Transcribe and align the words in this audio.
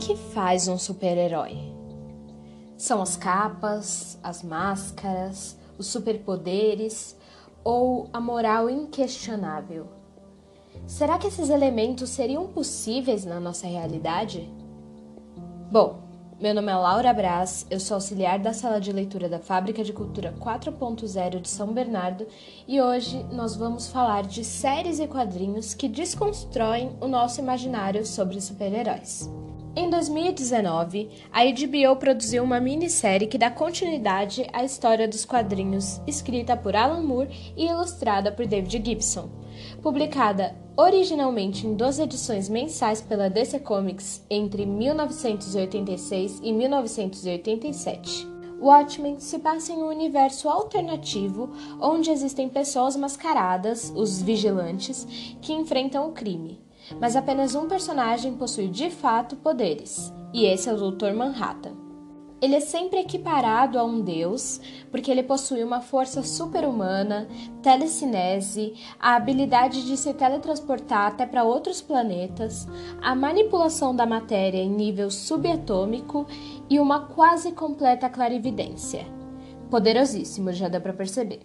que 0.00 0.16
faz 0.16 0.66
um 0.66 0.78
super-herói? 0.78 1.58
São 2.76 3.02
as 3.02 3.16
capas, 3.16 4.18
as 4.22 4.42
máscaras, 4.42 5.58
os 5.76 5.88
superpoderes 5.88 7.14
ou 7.62 8.08
a 8.10 8.18
moral 8.18 8.70
inquestionável? 8.70 9.88
Será 10.86 11.18
que 11.18 11.26
esses 11.26 11.50
elementos 11.50 12.08
seriam 12.08 12.46
possíveis 12.46 13.26
na 13.26 13.38
nossa 13.38 13.66
realidade? 13.66 14.50
Bom, 15.70 16.00
meu 16.40 16.54
nome 16.54 16.72
é 16.72 16.74
Laura 16.74 17.12
Braz, 17.12 17.66
eu 17.70 17.78
sou 17.78 17.96
auxiliar 17.96 18.38
da 18.38 18.54
sala 18.54 18.80
de 18.80 18.90
leitura 18.90 19.28
da 19.28 19.38
Fábrica 19.38 19.84
de 19.84 19.92
Cultura 19.92 20.34
4.0 20.40 21.40
de 21.42 21.48
São 21.50 21.74
Bernardo 21.74 22.26
e 22.66 22.80
hoje 22.80 23.22
nós 23.30 23.54
vamos 23.54 23.88
falar 23.88 24.22
de 24.22 24.42
séries 24.42 24.98
e 24.98 25.06
quadrinhos 25.06 25.74
que 25.74 25.86
desconstroem 25.86 26.96
o 27.02 27.06
nosso 27.06 27.38
imaginário 27.38 28.06
sobre 28.06 28.40
super-heróis. 28.40 29.28
Em 29.76 29.88
2019, 29.88 31.08
a 31.30 31.44
HBO 31.44 31.94
produziu 31.96 32.42
uma 32.42 32.58
minissérie 32.58 33.28
que 33.28 33.38
dá 33.38 33.48
continuidade 33.48 34.44
à 34.52 34.64
história 34.64 35.06
dos 35.06 35.24
quadrinhos, 35.24 36.00
escrita 36.08 36.56
por 36.56 36.74
Alan 36.74 37.02
Moore 37.02 37.52
e 37.56 37.66
ilustrada 37.66 38.32
por 38.32 38.46
David 38.46 38.82
Gibson. 38.84 39.30
Publicada 39.80 40.56
originalmente 40.76 41.68
em 41.68 41.74
duas 41.74 42.00
edições 42.00 42.48
mensais 42.48 43.00
pela 43.00 43.30
DC 43.30 43.60
Comics 43.60 44.26
entre 44.28 44.66
1986 44.66 46.40
e 46.42 46.52
1987. 46.52 48.26
Watchmen 48.60 49.20
se 49.20 49.38
passa 49.38 49.72
em 49.72 49.76
um 49.76 49.88
universo 49.88 50.48
alternativo 50.48 51.48
onde 51.80 52.10
existem 52.10 52.48
pessoas 52.48 52.96
mascaradas, 52.96 53.92
os 53.94 54.20
vigilantes, 54.20 55.06
que 55.40 55.52
enfrentam 55.52 56.08
o 56.08 56.12
crime 56.12 56.60
mas 57.00 57.16
apenas 57.16 57.54
um 57.54 57.68
personagem 57.68 58.34
possui 58.34 58.68
de 58.68 58.90
fato 58.90 59.36
poderes, 59.36 60.12
e 60.32 60.44
esse 60.44 60.68
é 60.68 60.72
o 60.72 60.90
Dr. 60.90 61.12
Manhattan. 61.12 61.90
Ele 62.40 62.54
é 62.54 62.60
sempre 62.60 63.00
equiparado 63.00 63.78
a 63.78 63.84
um 63.84 64.00
deus, 64.00 64.60
porque 64.90 65.10
ele 65.10 65.22
possui 65.22 65.62
uma 65.62 65.82
força 65.82 66.22
super-humana, 66.22 67.28
telecinese, 67.62 68.72
a 68.98 69.14
habilidade 69.14 69.84
de 69.84 69.94
se 69.94 70.14
teletransportar 70.14 71.08
até 71.08 71.26
para 71.26 71.44
outros 71.44 71.82
planetas, 71.82 72.66
a 73.02 73.14
manipulação 73.14 73.94
da 73.94 74.06
matéria 74.06 74.58
em 74.58 74.70
nível 74.70 75.10
subatômico 75.10 76.26
e 76.70 76.80
uma 76.80 77.08
quase 77.08 77.52
completa 77.52 78.08
clarividência. 78.08 79.06
Poderosíssimo, 79.70 80.50
já 80.50 80.68
dá 80.68 80.80
para 80.80 80.94
perceber. 80.94 81.40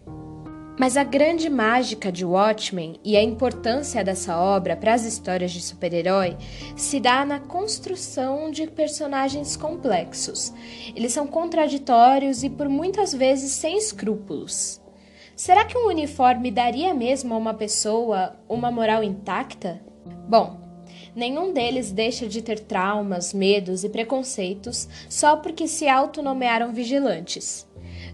Mas 0.78 0.98
a 0.98 1.06
grande 1.06 1.50
mágica 1.50 2.12
de 2.12 2.26
Watchmen 2.26 3.00
e 3.02 3.16
a 3.16 3.24
importância 3.24 4.04
dessa 4.04 4.38
obra 4.38 4.76
para 4.76 4.94
as 4.94 5.06
histórias 5.06 5.54
de 5.54 5.62
super-herói 5.62 6.36
se 6.76 7.00
dá 7.00 7.26
na 7.26 7.40
construção 7.40 8.52
de 8.52 8.68
personagens 8.68 9.56
complexos. 9.56 10.54
Eles 10.94 11.14
são 11.14 11.28
contraditórios 11.28 12.44
e 12.44 12.50
por 12.50 12.68
muitas 12.68 13.14
vezes 13.14 13.54
sem 13.54 13.78
escrúpulos. 13.78 14.82
Será 15.34 15.64
que 15.64 15.78
um 15.78 15.88
uniforme 15.88 16.52
daria 16.52 16.94
mesmo 16.94 17.34
a 17.34 17.38
uma 17.38 17.54
pessoa 17.54 18.36
uma 18.48 18.70
moral 18.70 19.02
intacta? 19.02 19.82
Bom, 20.28 20.60
nenhum 21.16 21.54
deles 21.54 21.90
deixa 21.90 22.28
de 22.28 22.42
ter 22.42 22.60
traumas, 22.60 23.34
medos 23.34 23.86
e 23.86 23.90
preconceitos 23.90 24.90
só 25.10 25.38
porque 25.38 25.70
se 25.70 25.88
autonomearam 25.88 26.74
vigilantes. 26.74 27.66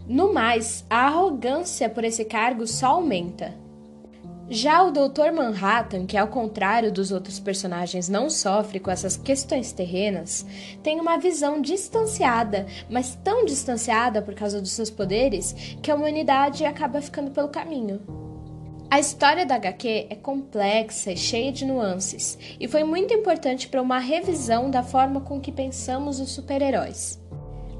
No 0.07 0.33
mais, 0.33 0.85
a 0.89 1.07
arrogância 1.07 1.89
por 1.89 2.03
esse 2.03 2.25
cargo 2.25 2.65
só 2.67 2.87
aumenta. 2.87 3.53
Já 4.53 4.83
o 4.83 4.91
Dr. 4.91 5.31
Manhattan, 5.33 6.05
que 6.05 6.17
ao 6.17 6.27
contrário 6.27 6.91
dos 6.91 7.09
outros 7.09 7.39
personagens 7.39 8.09
não 8.09 8.29
sofre 8.29 8.81
com 8.81 8.91
essas 8.91 9.15
questões 9.15 9.71
terrenas, 9.71 10.45
tem 10.83 10.99
uma 10.99 11.17
visão 11.17 11.61
distanciada, 11.61 12.65
mas 12.89 13.17
tão 13.23 13.45
distanciada 13.45 14.21
por 14.21 14.33
causa 14.33 14.59
dos 14.59 14.71
seus 14.71 14.89
poderes 14.89 15.53
que 15.81 15.89
a 15.89 15.95
humanidade 15.95 16.65
acaba 16.65 16.99
ficando 16.99 17.31
pelo 17.31 17.47
caminho. 17.47 18.01
A 18.89 18.99
história 18.99 19.45
da 19.45 19.55
HQ 19.55 20.07
é 20.09 20.15
complexa 20.15 21.13
e 21.13 21.17
cheia 21.17 21.49
de 21.49 21.63
nuances, 21.63 22.37
e 22.59 22.67
foi 22.67 22.83
muito 22.83 23.13
importante 23.13 23.69
para 23.69 23.81
uma 23.81 23.99
revisão 23.99 24.69
da 24.69 24.83
forma 24.83 25.21
com 25.21 25.39
que 25.39 25.49
pensamos 25.49 26.19
os 26.19 26.29
super-heróis. 26.29 27.17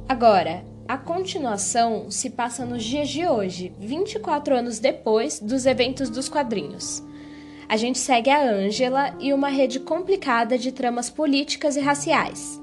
Agora, 0.08 0.64
a 0.88 0.98
continuação 0.98 2.12
se 2.12 2.30
passa 2.30 2.66
nos 2.66 2.84
dias 2.84 3.10
de 3.10 3.26
hoje, 3.26 3.74
24 3.80 4.56
anos 4.56 4.80
depois 4.80 5.40
dos 5.40 5.66
eventos 5.66 6.10
dos 6.10 6.28
quadrinhos. 6.28 7.04
A 7.70 7.78
gente 7.78 8.00
segue 8.00 8.30
a 8.30 8.44
Angela 8.44 9.16
e 9.20 9.34
uma 9.34 9.48
rede 9.48 9.80
complicada 9.80 10.58
de 10.58 10.72
tramas 10.72 11.10
políticas 11.10 11.78
e 11.78 11.80
raciais. 11.80 12.60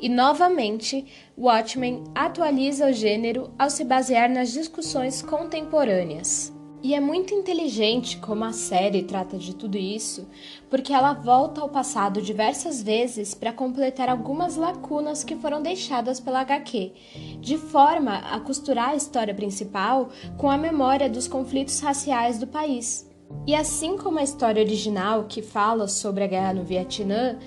E 0.00 0.08
novamente, 0.08 1.06
Watchmen 1.36 2.04
atualiza 2.14 2.88
o 2.88 2.92
gênero 2.92 3.52
ao 3.58 3.70
se 3.70 3.84
basear 3.84 4.28
nas 4.28 4.52
discussões 4.52 5.22
contemporâneas. 5.22 6.52
E 6.80 6.94
é 6.94 7.00
muito 7.00 7.34
inteligente 7.34 8.18
como 8.18 8.44
a 8.44 8.52
série 8.52 9.02
trata 9.02 9.36
de 9.36 9.52
tudo 9.52 9.76
isso, 9.76 10.28
porque 10.70 10.92
ela 10.92 11.12
volta 11.12 11.60
ao 11.60 11.68
passado 11.68 12.22
diversas 12.22 12.80
vezes 12.80 13.34
para 13.34 13.52
completar 13.52 14.08
algumas 14.08 14.54
lacunas 14.54 15.24
que 15.24 15.34
foram 15.34 15.60
deixadas 15.60 16.20
pela 16.20 16.40
HQ, 16.40 16.92
de 17.40 17.58
forma 17.58 18.18
a 18.18 18.38
costurar 18.38 18.90
a 18.90 18.96
história 18.96 19.34
principal 19.34 20.10
com 20.36 20.48
a 20.48 20.56
memória 20.56 21.10
dos 21.10 21.26
conflitos 21.26 21.80
raciais 21.80 22.38
do 22.38 22.46
país. 22.46 23.10
E 23.44 23.56
assim 23.56 23.98
como 23.98 24.20
a 24.20 24.22
história 24.22 24.62
original, 24.62 25.24
que 25.28 25.42
fala 25.42 25.88
sobre 25.88 26.22
a 26.22 26.28
guerra 26.28 26.54
no 26.54 26.64
Vietnã, 26.64 27.38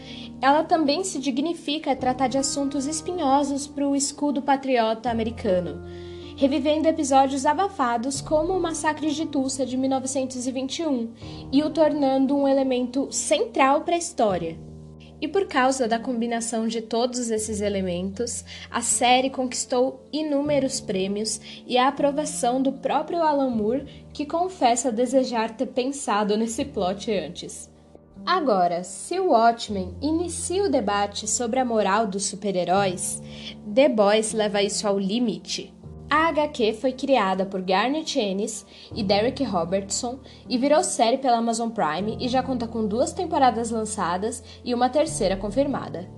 ela 0.41 0.63
também 0.63 1.05
se 1.05 1.19
dignifica 1.19 1.93
a 1.93 1.95
tratar 1.95 2.27
de 2.27 2.37
assuntos 2.37 2.85
espinhosos 2.85 3.65
para 3.65 3.87
o 3.87 3.95
escudo 3.95 4.41
patriota 4.41 5.09
americano 5.09 6.10
revivendo 6.41 6.87
episódios 6.87 7.45
abafados 7.45 8.19
como 8.19 8.53
o 8.53 8.59
massacre 8.59 9.11
de 9.11 9.27
Tulsa 9.27 9.63
de 9.63 9.77
1921 9.77 11.13
e 11.51 11.61
o 11.61 11.69
tornando 11.69 12.35
um 12.35 12.47
elemento 12.47 13.11
central 13.11 13.81
para 13.81 13.93
a 13.93 13.99
história. 13.99 14.57
E 15.21 15.27
por 15.27 15.45
causa 15.45 15.87
da 15.87 15.99
combinação 15.99 16.67
de 16.67 16.81
todos 16.81 17.29
esses 17.29 17.61
elementos, 17.61 18.43
a 18.71 18.81
série 18.81 19.29
conquistou 19.29 20.03
inúmeros 20.11 20.81
prêmios 20.81 21.39
e 21.67 21.77
a 21.77 21.87
aprovação 21.87 22.59
do 22.59 22.71
próprio 22.71 23.21
Alan 23.21 23.51
Moore, 23.51 24.07
que 24.11 24.25
confessa 24.25 24.91
desejar 24.91 25.55
ter 25.55 25.67
pensado 25.67 26.35
nesse 26.35 26.65
plot 26.65 27.11
antes. 27.11 27.69
Agora, 28.25 28.83
se 28.83 29.19
o 29.19 29.27
Watchmen 29.27 29.95
inicia 30.01 30.63
o 30.63 30.71
debate 30.71 31.29
sobre 31.29 31.59
a 31.59 31.65
moral 31.65 32.07
dos 32.07 32.25
super-heróis, 32.25 33.21
The 33.75 33.89
Boys 33.89 34.33
leva 34.33 34.63
isso 34.63 34.87
ao 34.87 34.97
limite. 34.97 35.71
A 36.11 36.27
HQ 36.27 36.73
foi 36.73 36.91
criada 36.91 37.45
por 37.45 37.61
Garnet 37.61 38.19
Ennis 38.19 38.65
e 38.93 39.01
Derek 39.01 39.45
Robertson 39.45 40.19
e 40.49 40.57
virou 40.57 40.83
série 40.83 41.17
pela 41.17 41.37
Amazon 41.37 41.69
Prime 41.69 42.17
e 42.19 42.27
já 42.27 42.43
conta 42.43 42.67
com 42.67 42.85
duas 42.85 43.13
temporadas 43.13 43.71
lançadas 43.71 44.43
e 44.61 44.73
uma 44.73 44.89
terceira 44.89 45.37
confirmada. 45.37 46.09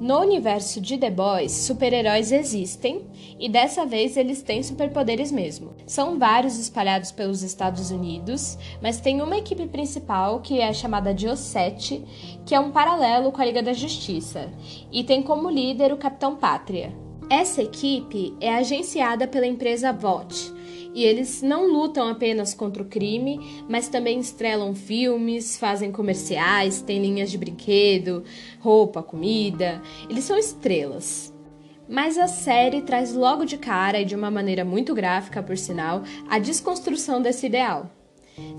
No 0.00 0.20
universo 0.20 0.80
de 0.80 0.96
The 0.96 1.10
Boys, 1.10 1.50
super-heróis 1.50 2.30
existem 2.30 3.04
e 3.36 3.48
dessa 3.48 3.84
vez 3.84 4.16
eles 4.16 4.42
têm 4.42 4.62
superpoderes 4.62 5.32
mesmo. 5.32 5.74
São 5.88 6.20
vários 6.20 6.56
espalhados 6.56 7.10
pelos 7.10 7.42
Estados 7.42 7.90
Unidos, 7.90 8.56
mas 8.80 9.00
tem 9.00 9.20
uma 9.20 9.38
equipe 9.38 9.66
principal 9.66 10.38
que 10.38 10.60
é 10.60 10.72
chamada 10.72 11.12
de 11.12 11.26
O7, 11.26 12.00
que 12.46 12.54
é 12.54 12.60
um 12.60 12.70
paralelo 12.70 13.32
com 13.32 13.42
a 13.42 13.44
Liga 13.44 13.60
da 13.60 13.72
Justiça, 13.72 14.52
e 14.92 15.02
tem 15.02 15.20
como 15.20 15.50
líder 15.50 15.92
o 15.92 15.96
Capitão 15.96 16.36
Pátria. 16.36 16.92
Essa 17.32 17.62
equipe 17.62 18.36
é 18.42 18.54
agenciada 18.54 19.26
pela 19.26 19.46
empresa 19.46 19.90
VOT 19.90 20.52
e 20.94 21.02
eles 21.02 21.40
não 21.40 21.66
lutam 21.66 22.06
apenas 22.06 22.52
contra 22.52 22.82
o 22.82 22.86
crime, 22.86 23.64
mas 23.66 23.88
também 23.88 24.20
estrelam 24.20 24.74
filmes, 24.74 25.56
fazem 25.56 25.90
comerciais, 25.90 26.82
têm 26.82 27.00
linhas 27.00 27.30
de 27.30 27.38
brinquedo, 27.38 28.22
roupa, 28.60 29.02
comida. 29.02 29.80
Eles 30.10 30.24
são 30.24 30.36
estrelas. 30.36 31.32
Mas 31.88 32.18
a 32.18 32.28
série 32.28 32.82
traz 32.82 33.14
logo 33.14 33.46
de 33.46 33.56
cara 33.56 33.98
e 33.98 34.04
de 34.04 34.14
uma 34.14 34.30
maneira 34.30 34.62
muito 34.62 34.94
gráfica, 34.94 35.42
por 35.42 35.56
sinal, 35.56 36.02
a 36.28 36.38
desconstrução 36.38 37.22
desse 37.22 37.46
ideal. 37.46 37.90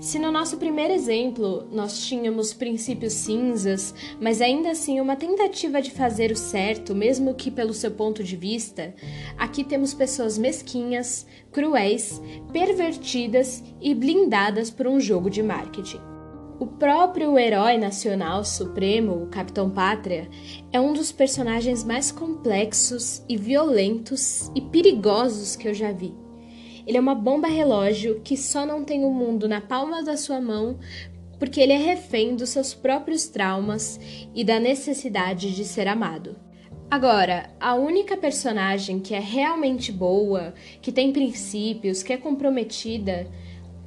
Se 0.00 0.18
no 0.18 0.30
nosso 0.30 0.56
primeiro 0.56 0.92
exemplo 0.92 1.66
nós 1.72 2.06
tínhamos 2.06 2.54
princípios 2.54 3.12
cinzas, 3.12 3.94
mas 4.20 4.40
ainda 4.40 4.70
assim 4.70 5.00
uma 5.00 5.16
tentativa 5.16 5.82
de 5.82 5.90
fazer 5.90 6.30
o 6.30 6.36
certo, 6.36 6.94
mesmo 6.94 7.34
que 7.34 7.50
pelo 7.50 7.74
seu 7.74 7.90
ponto 7.90 8.22
de 8.22 8.36
vista, 8.36 8.94
aqui 9.36 9.64
temos 9.64 9.92
pessoas 9.92 10.38
mesquinhas, 10.38 11.26
cruéis, 11.50 12.20
pervertidas 12.52 13.64
e 13.80 13.94
blindadas 13.94 14.70
por 14.70 14.86
um 14.86 15.00
jogo 15.00 15.28
de 15.28 15.42
marketing. 15.42 16.00
O 16.60 16.66
próprio 16.66 17.36
herói 17.36 17.76
nacional 17.76 18.44
supremo, 18.44 19.24
o 19.24 19.26
Capitão 19.26 19.68
Pátria, 19.68 20.30
é 20.72 20.80
um 20.80 20.92
dos 20.92 21.10
personagens 21.10 21.82
mais 21.82 22.12
complexos 22.12 23.24
e 23.28 23.36
violentos 23.36 24.52
e 24.54 24.60
perigosos 24.60 25.56
que 25.56 25.66
eu 25.66 25.74
já 25.74 25.90
vi. 25.90 26.23
Ele 26.86 26.98
é 26.98 27.00
uma 27.00 27.14
bomba 27.14 27.48
relógio 27.48 28.20
que 28.22 28.36
só 28.36 28.66
não 28.66 28.84
tem 28.84 29.04
o 29.04 29.10
mundo 29.10 29.48
na 29.48 29.60
palma 29.60 30.02
da 30.02 30.16
sua 30.16 30.40
mão 30.40 30.78
porque 31.38 31.60
ele 31.60 31.72
é 31.72 31.78
refém 31.78 32.36
dos 32.36 32.50
seus 32.50 32.72
próprios 32.72 33.26
traumas 33.26 34.00
e 34.34 34.44
da 34.44 34.58
necessidade 34.58 35.54
de 35.54 35.64
ser 35.64 35.88
amado. 35.88 36.36
Agora, 36.90 37.50
a 37.58 37.74
única 37.74 38.16
personagem 38.16 39.00
que 39.00 39.14
é 39.14 39.20
realmente 39.20 39.90
boa, 39.90 40.54
que 40.80 40.92
tem 40.92 41.12
princípios, 41.12 42.02
que 42.02 42.12
é 42.12 42.16
comprometida, 42.16 43.26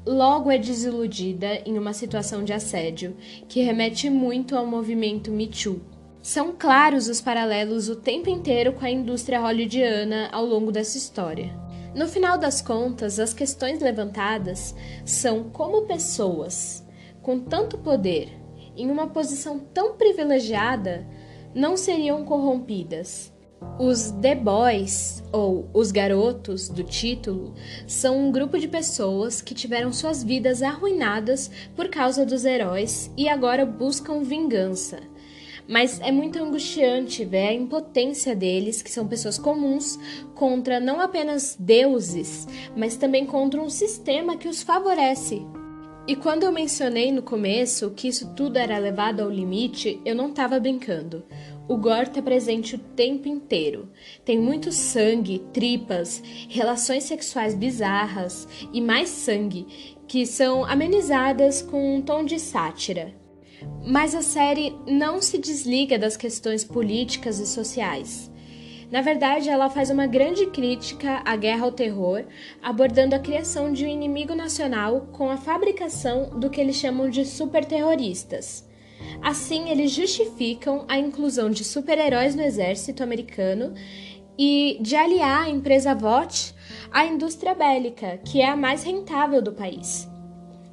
logo 0.06 0.52
é 0.52 0.58
desiludida 0.58 1.62
em 1.66 1.78
uma 1.78 1.94
situação 1.94 2.44
de 2.44 2.54
assédio, 2.54 3.16
que 3.48 3.62
remete 3.62 4.10
muito 4.10 4.56
ao 4.56 4.66
movimento 4.66 5.32
Me 5.32 5.48
Too. 5.48 5.82
São 6.22 6.54
claros 6.58 7.08
os 7.08 7.22
paralelos 7.22 7.88
o 7.88 7.96
tempo 7.96 8.30
inteiro 8.30 8.74
com 8.74 8.84
a 8.84 8.92
indústria 8.92 9.40
hollywoodiana 9.40 10.30
ao 10.32 10.46
longo 10.46 10.72
dessa 10.72 10.98
história. 10.98 11.56
No 11.96 12.08
final 12.08 12.38
das 12.38 12.62
contas, 12.62 13.20
as 13.20 13.34
questões 13.34 13.80
levantadas 13.80 14.76
são 15.06 15.50
como 15.50 15.84
pessoas 15.84 16.86
com 17.28 17.40
tanto 17.40 17.78
poder, 17.78 18.30
em 18.74 18.90
uma 18.90 19.08
posição 19.08 19.60
tão 19.60 19.98
privilegiada, 19.98 21.06
não 21.54 21.76
seriam 21.76 22.24
corrompidas. 22.24 23.34
Os 23.78 24.12
The 24.12 24.36
Boys, 24.36 25.22
ou 25.34 25.70
os 25.74 25.92
garotos 25.92 26.70
do 26.70 26.84
título, 26.84 27.54
são 27.86 28.18
um 28.18 28.32
grupo 28.32 28.58
de 28.58 28.68
pessoas 28.68 29.42
que 29.42 29.54
tiveram 29.54 29.92
suas 29.92 30.24
vidas 30.24 30.62
arruinadas 30.62 31.52
por 31.76 31.90
causa 31.90 32.26
dos 32.26 32.46
heróis 32.46 33.12
e 33.18 33.28
agora 33.28 33.66
buscam 33.66 34.22
vingança. 34.22 35.00
Mas 35.68 36.00
é 36.00 36.12
muito 36.12 36.40
angustiante 36.40 37.26
ver 37.26 37.48
a 37.50 37.54
impotência 37.54 38.36
deles, 38.36 38.82
que 38.82 38.92
são 38.92 39.08
pessoas 39.08 39.38
comuns, 39.38 40.00
contra 40.34 40.80
não 40.80 41.02
apenas 41.02 41.58
deuses, 41.60 42.48
mas 42.76 42.96
também 42.96 43.26
contra 43.26 43.62
um 43.62 43.70
sistema 43.70 44.38
que 44.38 44.48
os 44.48 44.64
favorece. 44.64 45.46
E 46.08 46.16
quando 46.16 46.44
eu 46.44 46.54
mencionei 46.54 47.12
no 47.12 47.22
começo 47.22 47.92
que 47.92 48.08
isso 48.08 48.34
tudo 48.34 48.56
era 48.56 48.78
levado 48.78 49.20
ao 49.20 49.30
limite, 49.30 50.00
eu 50.06 50.16
não 50.16 50.30
estava 50.30 50.58
brincando. 50.58 51.26
O 51.68 51.76
gore 51.76 52.08
está 52.08 52.22
presente 52.22 52.76
o 52.76 52.80
tempo 52.80 53.28
inteiro. 53.28 53.90
Tem 54.24 54.40
muito 54.40 54.72
sangue, 54.72 55.44
tripas, 55.52 56.24
relações 56.48 57.04
sexuais 57.04 57.54
bizarras 57.54 58.48
e 58.72 58.80
mais 58.80 59.10
sangue, 59.10 59.68
que 60.08 60.26
são 60.26 60.64
amenizadas 60.64 61.62
com 61.62 61.98
um 61.98 62.02
tom 62.02 62.24
de 62.24 62.40
sátira. 62.40 63.27
Mas 63.86 64.14
a 64.14 64.22
série 64.22 64.76
não 64.86 65.22
se 65.22 65.38
desliga 65.38 65.98
das 65.98 66.18
questões 66.18 66.64
políticas 66.64 67.40
e 67.40 67.48
sociais. 67.48 68.32
Na 68.92 69.02
verdade, 69.02 69.50
ela 69.50 69.70
faz 69.70 69.90
uma 69.90 70.08
grande 70.08 70.46
crítica 70.48 71.22
à 71.26 71.36
guerra 71.36 71.66
ao 71.66 71.72
terror, 71.72 72.24
abordando 72.62 73.16
a 73.16 73.20
criação 73.20 73.74
de 73.74 73.86
um 73.86 73.90
inimigo 73.90 74.34
nacional 74.34 75.08
com 75.12 75.30
a 75.30 75.36
fabricação 75.36 76.40
do 76.40 76.50
que 76.50 76.62
eles 76.62 76.78
chamam 76.78 77.10
de 77.10 77.26
superterroristas. 77.26 78.66
Assim, 79.22 79.70
eles 79.70 79.92
justificam 79.92 80.86
a 80.88 80.98
inclusão 80.98 81.50
de 81.50 81.64
super-heróis 81.64 82.34
no 82.34 82.42
exército 82.42 83.04
americano 83.04 83.74
e 84.38 84.78
de 84.82 84.96
aliar 84.96 85.44
a 85.44 85.50
empresa 85.50 85.94
VOT 85.94 86.54
à 86.92 87.06
indústria 87.06 87.54
bélica, 87.54 88.20
que 88.24 88.42
é 88.42 88.48
a 88.48 88.56
mais 88.56 88.84
rentável 88.84 89.42
do 89.42 89.52
país. 89.52 90.08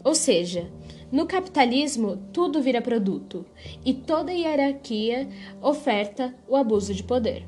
Ou 0.05 0.15
seja, 0.15 0.71
no 1.15 1.27
capitalismo, 1.27 2.17
tudo 2.33 2.61
vira 2.61 2.83
produto 2.83 3.47
e 3.85 3.95
toda 3.95 4.33
hierarquia 4.33 5.29
oferta 5.63 6.35
o 6.49 6.57
abuso 6.57 6.93
de 6.93 7.05
poder. 7.05 7.47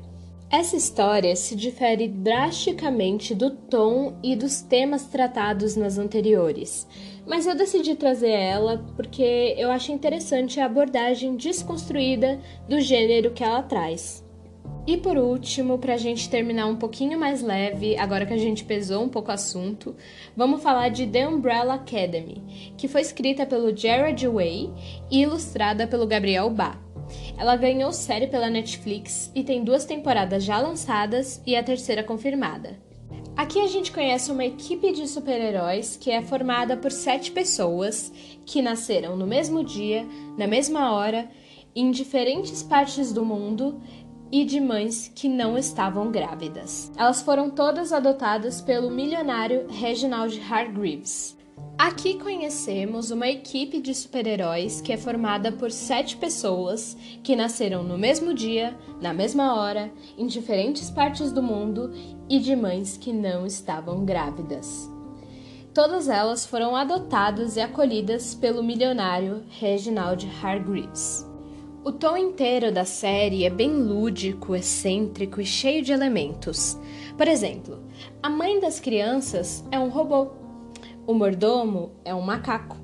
Essa 0.49 0.77
história 0.77 1.35
se 1.35 1.53
difere 1.53 2.07
drasticamente 2.07 3.35
do 3.35 3.51
tom 3.51 4.17
e 4.23 4.37
dos 4.37 4.61
temas 4.61 5.07
tratados 5.07 5.75
nas 5.75 5.97
anteriores, 5.97 6.87
mas 7.25 7.45
eu 7.45 7.55
decidi 7.55 7.93
trazer 7.93 8.29
ela 8.29 8.77
porque 8.95 9.53
eu 9.57 9.69
acho 9.69 9.91
interessante 9.91 10.61
a 10.61 10.65
abordagem 10.65 11.35
desconstruída 11.35 12.39
do 12.69 12.79
gênero 12.79 13.31
que 13.31 13.43
ela 13.43 13.61
traz. 13.61 14.25
E 14.87 14.95
por 14.95 15.17
último, 15.17 15.77
para 15.77 15.95
a 15.95 15.97
gente 15.97 16.29
terminar 16.29 16.65
um 16.65 16.77
pouquinho 16.77 17.19
mais 17.19 17.41
leve, 17.41 17.97
agora 17.97 18.25
que 18.25 18.33
a 18.33 18.37
gente 18.37 18.63
pesou 18.63 19.03
um 19.03 19.09
pouco 19.09 19.29
o 19.29 19.33
assunto, 19.33 19.93
vamos 20.33 20.63
falar 20.63 20.87
de 20.87 21.05
The 21.05 21.27
Umbrella 21.27 21.73
Academy, 21.73 22.41
que 22.77 22.87
foi 22.87 23.01
escrita 23.01 23.45
pelo 23.45 23.75
Jared 23.75 24.25
Way 24.25 24.71
e 25.11 25.23
ilustrada 25.23 25.85
pelo 25.85 26.07
Gabriel 26.07 26.49
Bá. 26.49 26.79
Ela 27.37 27.57
ganhou 27.57 27.91
série 27.91 28.27
pela 28.27 28.49
Netflix 28.49 29.29
e 29.35 29.43
tem 29.43 29.61
duas 29.61 29.83
temporadas 29.83 30.45
já 30.45 30.57
lançadas 30.57 31.41
e 31.45 31.53
a 31.53 31.61
terceira 31.61 32.01
confirmada. 32.01 32.79
Aqui 33.35 33.59
a 33.59 33.67
gente 33.67 33.91
conhece 33.91 34.31
uma 34.31 34.45
equipe 34.45 34.93
de 34.93 35.05
super-heróis 35.05 35.97
que 35.97 36.11
é 36.11 36.21
formada 36.21 36.77
por 36.77 36.93
sete 36.93 37.29
pessoas 37.31 38.09
que 38.45 38.61
nasceram 38.61 39.17
no 39.17 39.27
mesmo 39.27 39.65
dia, 39.65 40.07
na 40.37 40.47
mesma 40.47 40.93
hora, 40.93 41.29
em 41.77 41.91
diferentes 41.91 42.63
partes 42.63 43.13
do 43.13 43.23
mundo 43.23 43.79
e 44.31 44.43
de 44.45 44.59
mães 44.59 45.11
que 45.13 45.27
não 45.27 45.57
estavam 45.57 46.11
grávidas. 46.11 46.91
Elas 46.97 47.21
foram 47.21 47.49
todas 47.49 47.91
adotadas 47.91 48.61
pelo 48.61 48.89
milionário 48.89 49.67
Reginald 49.69 50.39
Hargreaves. 50.49 51.37
Aqui 51.77 52.15
conhecemos 52.15 53.11
uma 53.11 53.27
equipe 53.27 53.79
de 53.79 53.93
super-heróis 53.93 54.81
que 54.81 54.91
é 54.91 54.97
formada 54.97 55.51
por 55.51 55.71
sete 55.71 56.17
pessoas 56.17 56.97
que 57.23 57.35
nasceram 57.35 57.83
no 57.83 57.97
mesmo 57.97 58.33
dia, 58.33 58.75
na 58.99 59.13
mesma 59.13 59.55
hora, 59.55 59.91
em 60.17 60.25
diferentes 60.25 60.89
partes 60.89 61.31
do 61.31 61.41
mundo 61.43 61.93
e 62.27 62.39
de 62.39 62.55
mães 62.55 62.97
que 62.97 63.13
não 63.13 63.45
estavam 63.45 64.03
grávidas. 64.05 64.89
Todas 65.71 66.09
elas 66.09 66.43
foram 66.43 66.75
adotadas 66.75 67.55
e 67.55 67.61
acolhidas 67.61 68.33
pelo 68.33 68.63
milionário 68.63 69.43
Reginald 69.59 70.27
Hargreaves. 70.41 71.26
O 71.87 71.91
tom 71.93 72.17
inteiro 72.17 72.69
da 72.69 72.83
série 72.83 73.45
é 73.45 73.49
bem 73.49 73.71
lúdico, 73.71 74.53
excêntrico 74.53 75.39
e 75.39 75.45
cheio 75.45 75.81
de 75.81 75.93
elementos. 75.93 76.77
Por 77.15 77.29
exemplo, 77.29 77.81
a 78.21 78.29
mãe 78.29 78.59
das 78.59 78.77
crianças 78.77 79.63
é 79.71 79.79
um 79.79 79.87
robô 79.87 80.27
o 81.07 81.13
mordomo 81.13 81.93
é 82.03 82.13
um 82.13 82.19
macaco. 82.19 82.75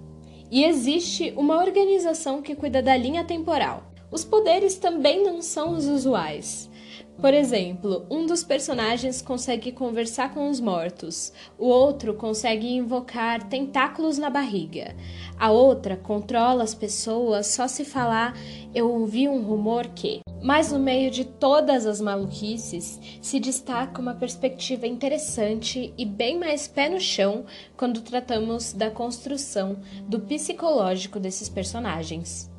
E 0.50 0.64
existe 0.64 1.34
uma 1.36 1.58
organização 1.58 2.42
que 2.42 2.56
cuida 2.56 2.82
da 2.82 2.96
linha 2.96 3.26
temporal. 3.26 3.92
Os 4.10 4.24
poderes 4.24 4.78
também 4.78 5.22
não 5.22 5.42
são 5.42 5.74
os 5.74 5.86
usuais. 5.86 6.72
Por 7.19 7.33
exemplo, 7.33 8.06
um 8.10 8.25
dos 8.25 8.44
personagens 8.44 9.21
consegue 9.21 9.71
conversar 9.71 10.33
com 10.33 10.50
os 10.50 10.60
mortos, 10.60 11.31
o 11.57 11.68
outro 11.68 12.15
consegue 12.15 12.68
invocar 12.68 13.48
tentáculos 13.48 14.18
na 14.18 14.30
barriga, 14.30 14.95
a 15.39 15.51
outra 15.51 15.95
controla 15.95 16.63
as 16.63 16.74
pessoas 16.74 17.48
só 17.48 17.68
se 17.68 17.86
falar 17.86 18.36
eu 18.74 18.92
ouvi 18.92 19.29
um 19.29 19.41
rumor 19.41 19.88
que. 19.89 20.22
Mas 20.41 20.74
no 20.74 20.79
meio 20.79 21.10
de 21.10 21.24
todas 21.24 21.86
as 21.86 22.01
maluquices, 22.01 23.00
se 23.22 23.39
destaca 23.39 24.01
uma 24.01 24.13
perspectiva 24.13 24.86
interessante 24.86 25.93
e 25.98 26.05
bem 26.05 26.38
mais 26.38 26.67
pé 26.67 26.89
no 26.89 27.00
chão 27.00 27.46
quando 27.77 28.01
tratamos 28.01 28.74
da 28.74 28.91
construção 28.91 29.77
do 30.05 30.20
psicológico 30.20 31.17
desses 31.17 31.48
personagens. 31.48 32.52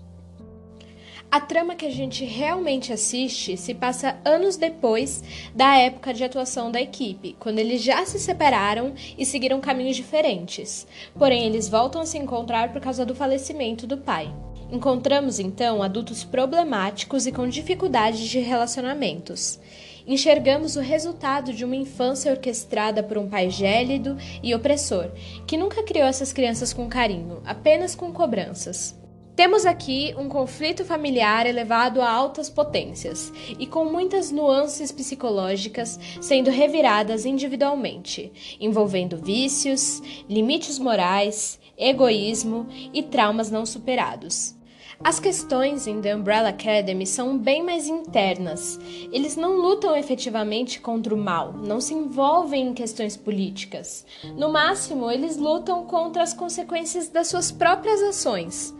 A 1.34 1.40
trama 1.40 1.74
que 1.74 1.84
a 1.84 1.90
gente 1.90 2.24
realmente 2.24 2.92
assiste 2.92 3.56
se 3.56 3.74
passa 3.74 4.16
anos 4.24 4.56
depois 4.56 5.20
da 5.52 5.76
época 5.76 6.14
de 6.14 6.22
atuação 6.22 6.70
da 6.70 6.80
equipe, 6.80 7.34
quando 7.40 7.58
eles 7.58 7.82
já 7.82 8.06
se 8.06 8.20
separaram 8.20 8.94
e 9.18 9.26
seguiram 9.26 9.60
caminhos 9.60 9.96
diferentes. 9.96 10.86
Porém, 11.18 11.44
eles 11.44 11.68
voltam 11.68 12.02
a 12.02 12.06
se 12.06 12.16
encontrar 12.16 12.72
por 12.72 12.80
causa 12.80 13.04
do 13.04 13.16
falecimento 13.16 13.84
do 13.84 13.98
pai. 13.98 14.32
Encontramos 14.70 15.40
então 15.40 15.82
adultos 15.82 16.22
problemáticos 16.22 17.26
e 17.26 17.32
com 17.32 17.48
dificuldades 17.48 18.28
de 18.28 18.38
relacionamentos. 18.38 19.58
Enxergamos 20.06 20.76
o 20.76 20.80
resultado 20.80 21.52
de 21.52 21.64
uma 21.64 21.74
infância 21.74 22.30
orquestrada 22.30 23.02
por 23.02 23.18
um 23.18 23.28
pai 23.28 23.50
gélido 23.50 24.16
e 24.40 24.54
opressor, 24.54 25.10
que 25.48 25.56
nunca 25.56 25.82
criou 25.82 26.06
essas 26.06 26.32
crianças 26.32 26.72
com 26.72 26.88
carinho, 26.88 27.42
apenas 27.44 27.96
com 27.96 28.12
cobranças. 28.12 29.02
Temos 29.36 29.66
aqui 29.66 30.14
um 30.16 30.28
conflito 30.28 30.84
familiar 30.84 31.44
elevado 31.44 32.00
a 32.00 32.08
altas 32.08 32.48
potências 32.48 33.32
e 33.58 33.66
com 33.66 33.84
muitas 33.84 34.30
nuances 34.30 34.92
psicológicas 34.92 35.98
sendo 36.20 36.50
reviradas 36.50 37.26
individualmente, 37.26 38.56
envolvendo 38.60 39.16
vícios, 39.16 40.00
limites 40.30 40.78
morais, 40.78 41.58
egoísmo 41.76 42.68
e 42.92 43.02
traumas 43.02 43.50
não 43.50 43.66
superados. 43.66 44.54
As 45.02 45.18
questões 45.18 45.88
em 45.88 46.00
The 46.00 46.14
Umbrella 46.14 46.50
Academy 46.50 47.04
são 47.04 47.36
bem 47.36 47.60
mais 47.60 47.88
internas. 47.88 48.78
Eles 49.10 49.34
não 49.34 49.56
lutam 49.56 49.96
efetivamente 49.96 50.80
contra 50.80 51.12
o 51.12 51.18
mal, 51.18 51.52
não 51.54 51.80
se 51.80 51.92
envolvem 51.92 52.68
em 52.68 52.74
questões 52.74 53.16
políticas. 53.16 54.06
No 54.36 54.50
máximo, 54.50 55.10
eles 55.10 55.36
lutam 55.36 55.84
contra 55.86 56.22
as 56.22 56.32
consequências 56.32 57.08
das 57.08 57.26
suas 57.26 57.50
próprias 57.50 58.00
ações. 58.00 58.72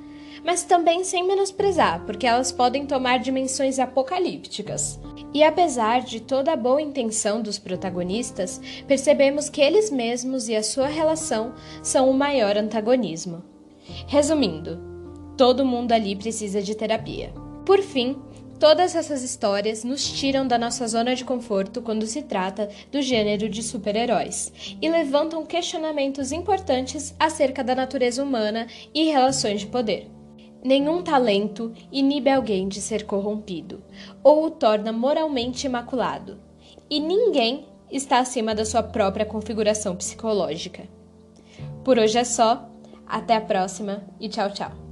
Mas 0.45 0.63
também 0.63 1.03
sem 1.03 1.27
menosprezar, 1.27 2.05
porque 2.05 2.27
elas 2.27 2.53
podem 2.53 2.85
tomar 2.85 3.19
dimensões 3.19 3.79
apocalípticas. 3.79 5.01
E 5.33 5.43
apesar 5.43 6.03
de 6.03 6.21
toda 6.21 6.53
a 6.53 6.57
boa 6.57 6.83
intenção 6.83 7.41
dos 7.41 7.59
protagonistas, 7.59 8.61
percebemos 8.87 9.49
que 9.49 9.61
eles 9.61 9.91
mesmos 9.91 10.49
e 10.49 10.55
a 10.55 10.63
sua 10.63 10.87
relação 10.87 11.55
são 11.83 12.11
o 12.11 12.15
maior 12.15 12.57
antagonismo. 12.59 13.43
Resumindo, 14.07 14.79
todo 15.37 15.65
mundo 15.65 15.93
ali 15.93 16.15
precisa 16.15 16.63
de 16.63 16.75
terapia. 16.75 17.33
Por 17.65 17.81
fim, 17.81 18.17
Todas 18.59 18.95
essas 18.95 19.23
histórias 19.23 19.83
nos 19.83 20.07
tiram 20.11 20.47
da 20.47 20.57
nossa 20.57 20.87
zona 20.87 21.15
de 21.15 21.25
conforto 21.25 21.83
quando 21.83 22.07
se 22.07 22.23
trata 22.23 22.69
do 22.91 23.03
gênero 23.03 23.49
de 23.49 23.63
super-heróis 23.63 24.53
e 24.81 24.89
levantam 24.89 25.45
questionamentos 25.45 26.31
importantes 26.31 27.15
acerca 27.19 27.65
da 27.65 27.75
natureza 27.75 28.23
humana 28.23 28.67
e 28.95 29.11
relações 29.11 29.61
de 29.61 29.67
poder. 29.67 30.13
Nenhum 30.64 31.02
talento 31.02 31.75
inibe 31.92 32.30
alguém 32.30 32.66
de 32.66 32.80
ser 32.80 33.04
corrompido 33.04 33.83
ou 34.23 34.47
o 34.47 34.50
torna 34.50 34.90
moralmente 34.92 35.66
imaculado, 35.66 36.38
e 36.88 36.99
ninguém 36.99 37.66
está 37.90 38.18
acima 38.18 38.54
da 38.54 38.64
sua 38.64 38.83
própria 38.83 39.26
configuração 39.26 39.94
psicológica. 39.94 40.88
Por 41.85 41.99
hoje 41.99 42.16
é 42.16 42.25
só, 42.25 42.66
até 43.06 43.37
a 43.37 43.42
próxima 43.42 44.04
e 44.18 44.26
tchau, 44.26 44.50
tchau. 44.50 44.84